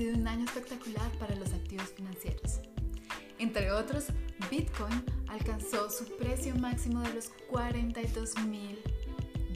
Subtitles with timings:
[0.00, 2.60] sido un año espectacular para los activos financieros.
[3.38, 4.06] Entre otros,
[4.50, 8.78] Bitcoin alcanzó su precio máximo de los 42 mil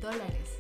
[0.02, 0.50] dólares,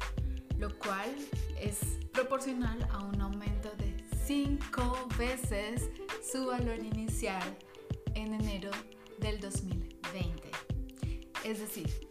[0.56, 1.14] lo cual
[1.60, 1.80] es
[2.14, 3.94] proporcional a un aumento de
[4.24, 5.90] 5 veces
[6.32, 7.42] su valor inicial
[8.14, 8.70] en enero
[9.18, 10.50] del 2020.
[11.44, 12.08] Es decir,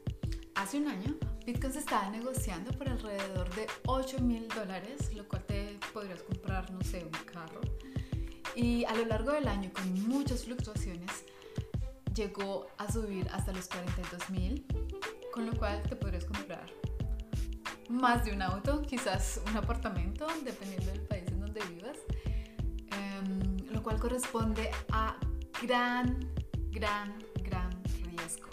[0.53, 5.43] hace un año Bitcoin se estaba negociando por alrededor de 8 mil dólares, lo cual
[5.47, 7.61] te podrías comprar, no sé, un carro.
[8.55, 11.25] Y a lo largo del año, con muchas fluctuaciones,
[12.13, 14.65] llegó a subir hasta los 42 mil,
[15.31, 16.65] con lo cual te podrías comprar
[17.89, 21.97] más de un auto, quizás un apartamento, dependiendo del país en donde vivas,
[22.91, 25.17] em, lo cual corresponde a
[25.61, 26.19] gran,
[26.71, 27.13] gran,
[27.43, 27.69] gran
[28.03, 28.49] riesgo.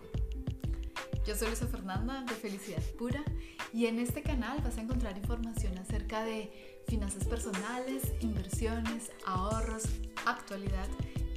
[1.26, 3.24] Yo soy Luisa Fernanda de Felicidad Pura
[3.72, 9.84] y en este canal vas a encontrar información acerca de finanzas personales, inversiones, ahorros,
[10.26, 10.88] actualidad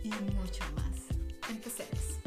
[0.04, 1.06] y mucho más.
[1.48, 2.18] Empecemos.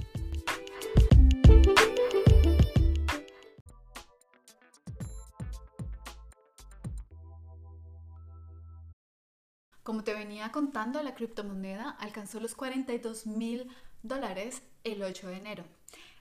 [9.82, 13.68] Como te venía contando, la criptomoneda alcanzó los 42 mil
[14.04, 15.64] dólares el 8 de enero.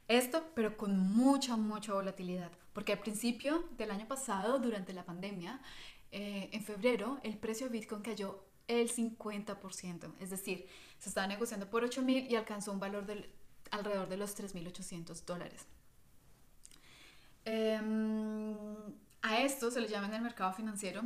[0.08, 5.62] Esto, pero con mucha, mucha volatilidad, porque al principio del año pasado, durante la pandemia,
[6.18, 10.66] eh, en febrero, el precio de Bitcoin cayó el 50%, es decir,
[10.98, 13.06] se estaba negociando por 8 mil y alcanzó un valor
[13.70, 15.68] alrededor de los 3.800 dólares.
[17.44, 18.56] Em,
[19.24, 21.02] a esto se le llama en el mercado financiero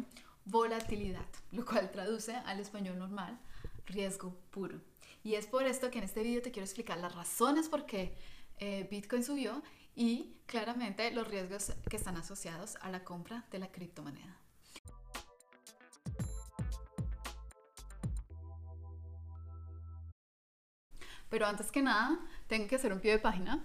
[0.45, 3.39] volatilidad, lo cual traduce al español normal
[3.87, 4.79] riesgo puro.
[5.23, 8.15] Y es por esto que en este video te quiero explicar las razones por qué
[8.59, 9.63] eh, Bitcoin subió
[9.95, 14.39] y claramente los riesgos que están asociados a la compra de la criptomoneda.
[21.29, 23.63] Pero antes que nada, tengo que hacer un pie de página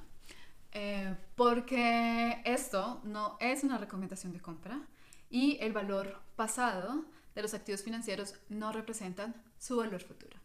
[0.72, 4.80] eh, porque esto no es una recomendación de compra
[5.30, 7.04] y el valor pasado
[7.34, 10.36] de los activos financieros no representan su valor futuro.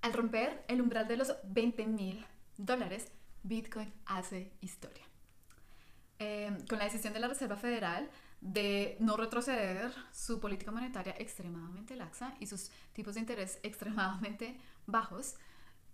[0.00, 2.26] Al romper el umbral de los 20 mil
[2.58, 3.10] dólares,
[3.42, 5.04] Bitcoin hace historia.
[6.18, 8.10] Eh, con la decisión de la Reserva Federal
[8.44, 15.36] de no retroceder su política monetaria extremadamente laxa y sus tipos de interés extremadamente bajos,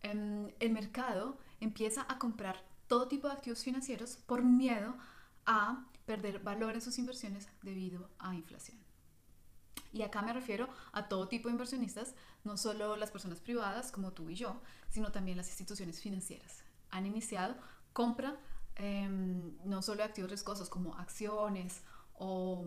[0.03, 4.97] em, el mercado empieza a comprar todo tipo de activos financieros por miedo
[5.47, 8.79] a perder valor en sus inversiones debido a inflación.
[9.93, 14.13] Y acá me refiero a todo tipo de inversionistas, no solo las personas privadas como
[14.13, 16.65] tú y yo, sino también las instituciones financieras.
[16.91, 17.55] Han iniciado
[17.93, 18.41] compra
[18.75, 21.83] em, no solo de activos riesgosos como acciones
[22.21, 22.65] o,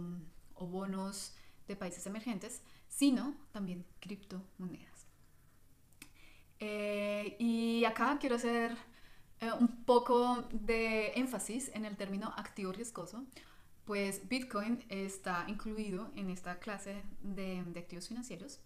[0.59, 1.35] bonos
[1.67, 5.07] de países emergentes, sino también criptomonedas.
[6.59, 8.77] Eh, y acá quiero hacer
[9.41, 13.25] eh, un poco de énfasis en el término activo riesgoso,
[13.85, 18.61] pues Bitcoin está incluido en esta clase de, activos financieros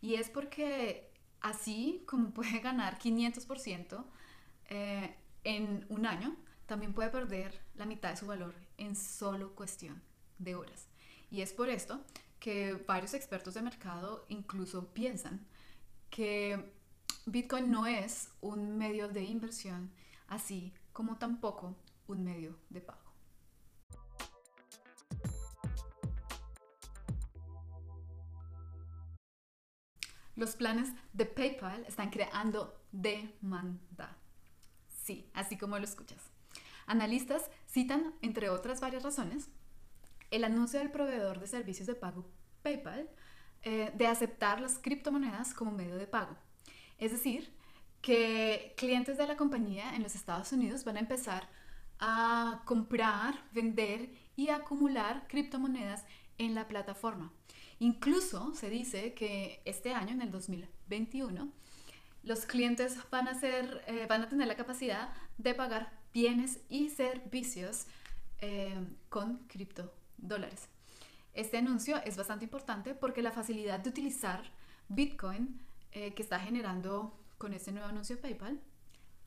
[0.00, 4.04] y es porque así como puede ganar 500%
[4.68, 6.36] eh, en un año,
[6.66, 10.00] también puede perder la mitad de su valor en solo cuestión
[10.40, 10.88] de horas.
[11.30, 12.04] Y es por esto
[12.40, 15.46] que varios expertos de mercado incluso piensan
[16.08, 16.72] que
[17.26, 19.92] Bitcoin no es un medio de inversión,
[20.26, 21.76] así como tampoco
[22.08, 22.98] un medio de pago.
[30.34, 34.16] Los planes de PayPal están creando demanda.
[34.88, 36.30] Sí, así como lo escuchas.
[36.86, 39.50] Analistas citan, entre otras varias razones,
[40.30, 42.26] el anuncio del proveedor de servicios de pago
[42.62, 43.08] PayPal
[43.62, 46.36] eh, de aceptar las criptomonedas como medio de pago.
[46.98, 47.52] Es decir,
[48.00, 51.48] que clientes de la compañía en los Estados Unidos van a empezar
[51.98, 56.04] a comprar, vender y acumular criptomonedas
[56.38, 57.32] en la plataforma.
[57.78, 61.52] Incluso se dice que este año, en el 2021,
[62.22, 66.90] los clientes van a, ser, eh, van a tener la capacidad de pagar bienes y
[66.90, 67.86] servicios
[68.40, 68.74] eh,
[69.08, 69.38] con
[70.20, 70.68] criptodólares.
[71.32, 74.42] Este anuncio es bastante importante porque la facilidad de utilizar
[74.88, 75.60] Bitcoin
[75.92, 78.60] eh, que está generando con este nuevo anuncio de PayPal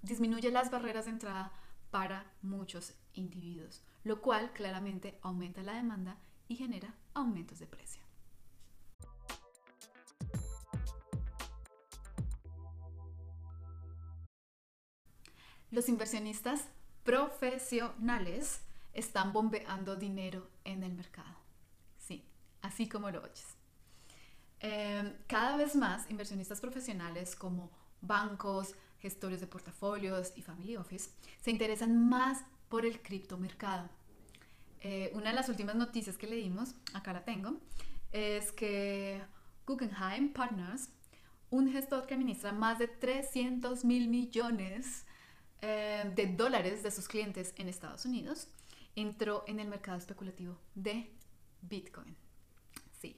[0.01, 1.51] disminuye las barreras de entrada
[1.92, 6.18] para muchos individuos, lo cual claramente aumenta la demanda
[6.48, 8.01] y genera aumentos de precio.
[15.72, 16.68] Los inversionistas
[17.04, 18.62] profesionales
[18.94, 21.36] están bombeando dinero en el mercado.
[21.98, 22.25] Sí,
[22.62, 23.45] así como lo oyes.
[24.60, 27.69] Em, cada vez más inversionistas profesionales como
[28.01, 31.10] bancos, gestores de portafolios y family office
[31.42, 33.89] se interesan más por el criptomercado.
[34.80, 37.59] Eh, una de las últimas noticias que leímos, acá la tengo,
[38.12, 39.21] es que
[39.66, 40.89] Guggenheim Partners,
[41.50, 45.06] un gestor que administra más de 300 mil millones
[45.62, 48.48] eh, de dólares de sus clientes en Estados Unidos,
[48.95, 51.10] entró en el mercado especulativo de
[51.62, 52.16] Bitcoin.
[53.00, 53.18] Sí,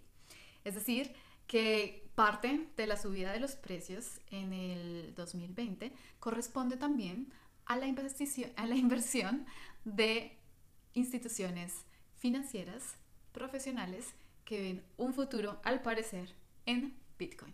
[0.63, 1.13] es decir,
[1.47, 7.31] que parte de la subida de los precios en el 2020 corresponde también
[7.65, 9.45] a la, a la inversión
[9.83, 10.37] de
[10.93, 11.85] instituciones
[12.17, 12.95] financieras
[13.31, 14.13] profesionales
[14.45, 16.33] que ven un futuro, al parecer,
[16.65, 17.53] en Bitcoin.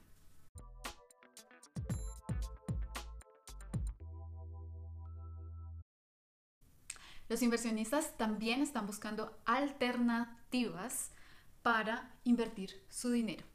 [7.31, 11.11] Los inversionistas también están buscando alternativas
[11.61, 13.45] para invertir su dinero.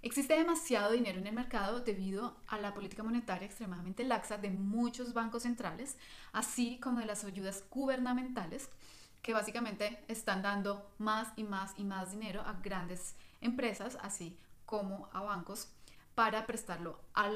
[0.00, 5.12] Existe demasiado dinero en el mercado debido a la política monetaria extremadamente laxa de muchos
[5.12, 5.96] bancos centrales,
[6.32, 8.68] así como de las ayudas gubernamentales
[9.22, 15.08] que básicamente están dando más y más y más dinero a grandes empresas, así como
[15.12, 15.72] a bancos,
[16.14, 17.32] para prestarlo a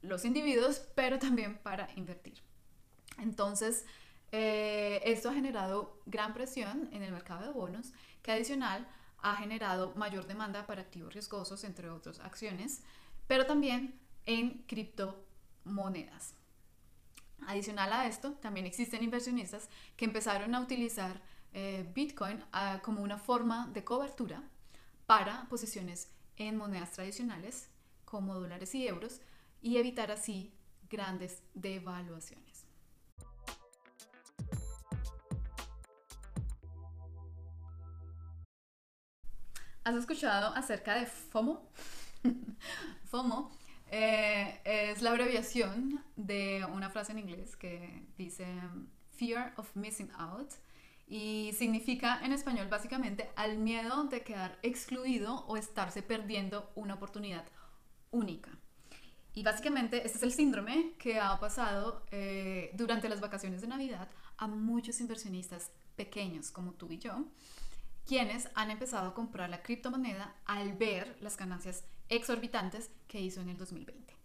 [0.00, 2.40] los individuos, pero también para invertir.
[3.18, 3.84] Entonces,
[4.32, 7.92] eh, esto ha generado gran presión en el mercado de bonos,
[8.22, 8.86] que adicional
[9.18, 12.82] ha generado mayor demanda para activos riesgosos, entre otras acciones,
[13.26, 16.34] pero también en criptomonedas.
[17.46, 21.20] Adicional a esto, también existen inversionistas que empezaron a utilizar
[21.52, 24.42] eh, Bitcoin ah, como una forma de cobertura
[25.06, 27.68] para posiciones en monedas tradicionales
[28.04, 29.20] como dólares y euros
[29.62, 30.52] y evitar así
[30.88, 32.49] grandes devaluaciones.
[39.82, 41.66] ¿Has escuchado acerca de FOMO?
[43.10, 43.50] FOMO
[43.90, 48.46] eh, es la abreviación de una frase en inglés que dice
[49.16, 50.52] Fear of Missing Out
[51.06, 57.46] y significa en español básicamente al miedo de quedar excluido o estarse perdiendo una oportunidad
[58.10, 58.50] única.
[59.32, 64.08] Y básicamente este es el síndrome que ha pasado eh, durante las vacaciones de Navidad
[64.36, 67.24] a muchos inversionistas pequeños como tú y yo,
[68.10, 73.50] quienes han empezado a comprar la criptomoneda al ver las ganancias exorbitantes que hizo en
[73.50, 74.16] el 2020.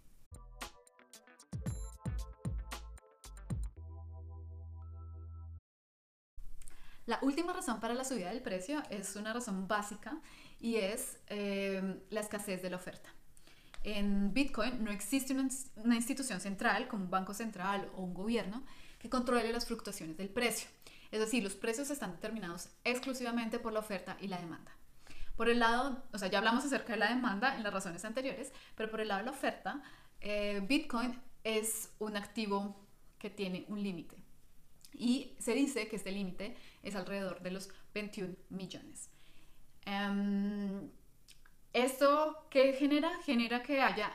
[7.06, 10.20] La última razón para la subida del precio es una razón básica
[10.58, 13.08] y es eh, la escasez de la oferta.
[13.84, 18.64] En Bitcoin no existe una, una institución central como un banco central o un gobierno
[18.98, 20.68] que controle las fluctuaciones del precio.
[21.10, 24.72] Es decir, los precios están determinados exclusivamente por la oferta y la demanda.
[25.36, 28.52] Por el lado, o sea, ya hablamos acerca de la demanda en las razones anteriores,
[28.74, 29.82] pero por el lado de la oferta,
[30.20, 32.86] eh, Bitcoin es un activo
[33.18, 34.16] que tiene un límite.
[34.92, 39.10] Y se dice que este límite es alrededor de los 21 millones.
[39.84, 40.90] Em,
[41.72, 43.10] ¿Esto qué genera?
[43.24, 44.10] Genera que haya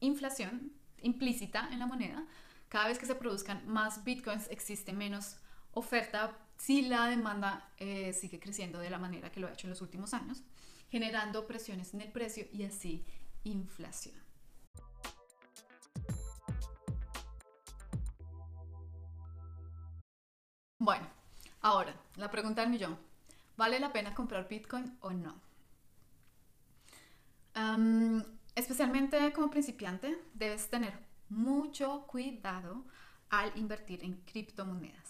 [0.00, 2.26] inflación implícita en la moneda.
[2.68, 5.36] Cada vez que se produzcan más bitcoins existe menos
[5.72, 9.70] oferta si la demanda eh, sigue creciendo de la manera que lo ha hecho en
[9.70, 10.42] los últimos años,
[10.90, 13.04] generando presiones en el precio y así
[13.44, 14.24] inflación.
[20.78, 21.06] Bueno,
[21.62, 22.98] ahora, la pregunta del millón.
[23.56, 25.42] ¿Vale la pena comprar Bitcoin o no?
[28.56, 30.92] especialmente como principiante, debes tener
[31.28, 32.84] mucho cuidado
[33.30, 35.03] al invertir en criptomonedas.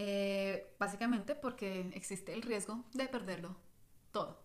[0.00, 3.56] Eh, básicamente porque existe el riesgo de perderlo
[4.12, 4.40] todo.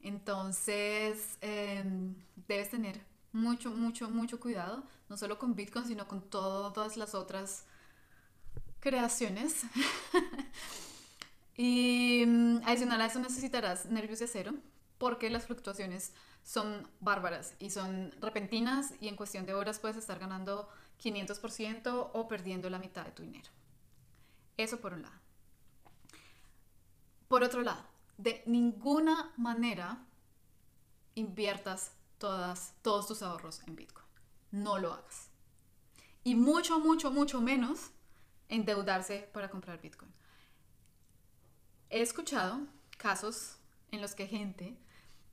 [0.00, 2.14] Entonces, em,
[2.48, 3.00] debes tener
[3.32, 7.66] mucho, mucho, mucho cuidado, no solo con Bitcoin, sino con todas las otras
[8.80, 9.64] creaciones.
[11.56, 14.54] y mm, adicional a eso necesitarás nervios de acero,
[14.96, 20.18] porque las fluctuaciones son bárbaras y son repentinas y en cuestión de horas puedes estar
[20.18, 20.68] ganando
[21.02, 23.50] 500% o perdiendo la mitad de tu dinero.
[24.62, 25.18] Eso por un lado.
[27.28, 27.82] Por otro lado,
[28.18, 30.04] de ninguna manera
[31.14, 34.06] inviertas todas, todos tus ahorros en Bitcoin.
[34.50, 35.30] No lo hagas.
[36.24, 37.90] Y mucho, mucho, mucho menos
[38.50, 40.12] endeudarse para comprar Bitcoin.
[41.88, 42.66] He escuchado
[42.98, 43.56] casos
[43.90, 44.76] en los que gente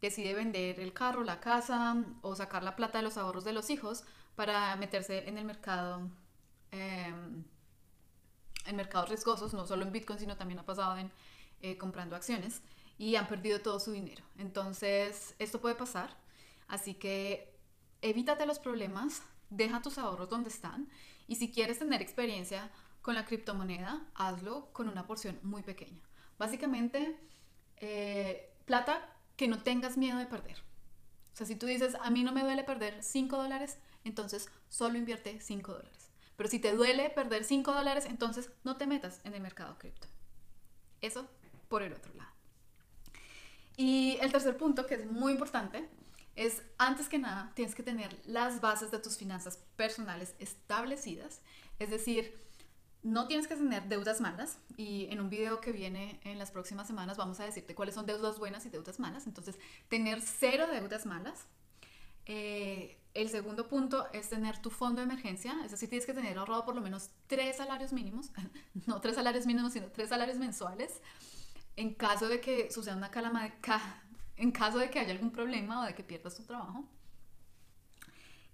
[0.02, 3.70] decide vender el carro, la casa o sacar la plata de los ahorros de los
[3.72, 4.06] hijos
[4.36, 6.10] para meterse en el mercado.
[6.72, 7.44] Em,
[8.68, 11.12] en mercados riesgosos, no solo en Bitcoin, sino también ha pasado en
[11.62, 12.62] eh, comprando acciones
[12.98, 14.24] y han perdido todo su dinero.
[14.38, 16.16] Entonces, esto puede pasar.
[16.68, 17.58] Así que
[18.02, 20.90] evítate los problemas, deja tus ahorros donde están
[21.28, 22.72] y si quieres tener experiencia
[23.02, 26.02] con la criptomoneda, hazlo con una porción muy pequeña.
[26.38, 27.18] Básicamente,
[27.78, 29.02] eh, plata
[29.36, 30.58] que no tengas miedo de perder.
[31.34, 34.98] O sea, si tú dices, a mí no me duele perder 5 dólares, entonces solo
[34.98, 36.07] invierte 5 dólares.
[36.38, 40.08] Pero si te duele perder 5 dólares, entonces no te metas en el mercado cripto.
[41.02, 41.28] Eso
[41.68, 42.32] por el otro lado.
[43.76, 45.90] Y el tercer punto, que es muy importante,
[46.36, 51.42] es antes que nada tienes que tener las bases de tus finanzas personales establecidas.
[51.80, 52.38] Es decir,
[53.04, 56.88] no tienes que tener deudas malas y en un video que viene en las próximas
[56.88, 59.26] semanas vamos a decirte cuáles son deudas buenas y deudas malas.
[59.28, 59.58] Entonces,
[59.90, 61.46] tener cero deudas malas.
[62.26, 62.57] Eh,
[63.18, 66.66] el segundo punto es tener tu fondo de emergencia, es decir, tienes que tener ahorrado
[66.66, 68.30] por lo menos tres salarios mínimos,
[68.86, 71.02] no tres salarios mínimos, sino tres salarios mensuales
[71.76, 73.52] en caso de que suceda una calama
[74.38, 76.86] en caso de que haya algún problema o de que pierdas tu trabajo.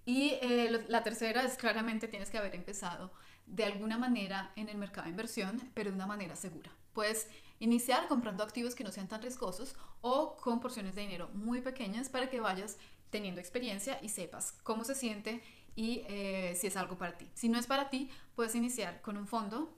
[0.06, 3.12] Y eh, la tercera es claramente tienes que haber empezado
[3.46, 6.70] de alguna manera en el mercado de inversión, pero de una manera segura.
[6.94, 7.28] Puedes
[7.64, 12.10] iniciar comprando activos que no sean tan riesgosos o con porciones de dinero muy pequeñas
[12.10, 12.76] para que vayas
[13.08, 15.42] teniendo experiencia y sepas cómo se siente
[15.74, 17.26] y eh, si es algo para ti.
[17.32, 19.74] Si no es para ti, puedes iniciar con un fondo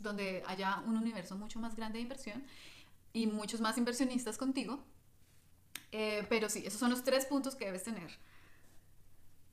[0.00, 2.44] donde haya un universo mucho más grande de inversión
[3.12, 4.82] y muchos más inversionistas contigo.
[5.92, 8.10] Eh, pero sí, esos son los tres puntos que debes tener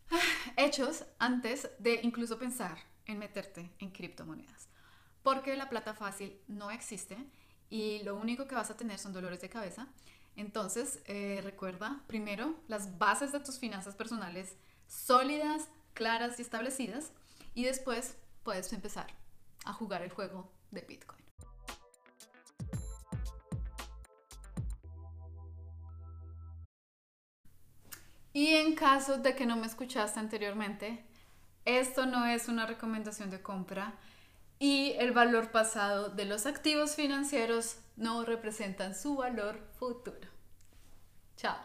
[0.57, 4.69] hechos antes de incluso pensar en meterte en criptomonedas.
[5.29, 7.15] Porque la plata fácil no existe
[7.69, 9.87] y lo único que vas a tener son dolores de cabeza.
[10.35, 14.55] Entonces, eh, recuerda primero las bases de tus finanzas personales
[14.87, 17.11] sólidas, claras y establecidas
[17.53, 19.05] y después puedes empezar
[19.65, 21.23] a jugar el juego de Bitcoin.
[28.33, 31.05] Y en caso de que no me escuchaste anteriormente,
[31.65, 33.93] esto no es una recomendación de compra
[34.59, 40.27] y el valor pasado de los activos financieros no representan su valor futuro.
[41.37, 41.57] Chao.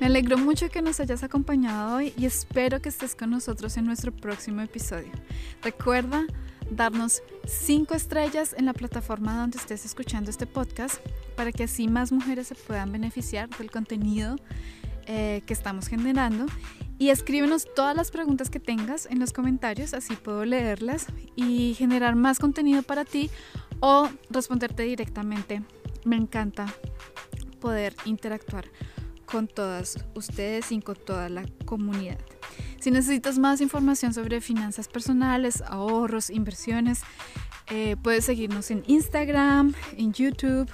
[0.00, 3.84] Me alegro mucho que nos hayas acompañado hoy y espero que estés con nosotros en
[3.84, 5.12] nuestro próximo episodio.
[5.62, 6.26] Recuerda
[6.76, 10.96] darnos 5 estrellas en la plataforma donde estés escuchando este podcast
[11.36, 14.36] para que así más mujeres se puedan beneficiar del contenido
[15.06, 16.46] eh, que estamos generando.
[16.98, 22.14] Y escríbenos todas las preguntas que tengas en los comentarios, así puedo leerlas y generar
[22.14, 23.28] más contenido para ti
[23.80, 25.62] o responderte directamente.
[26.04, 26.66] Me encanta
[27.60, 28.66] poder interactuar
[29.26, 32.18] con todas ustedes y con toda la comunidad.
[32.82, 37.02] Si necesitas más información sobre finanzas personales, ahorros, inversiones,
[37.70, 40.68] eh, puedes seguirnos en Instagram, en YouTube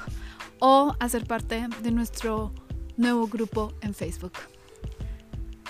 [0.58, 2.54] o hacer parte de nuestro
[2.96, 4.32] nuevo grupo en Facebook.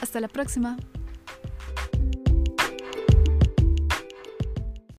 [0.01, 0.77] Hasta la próxima.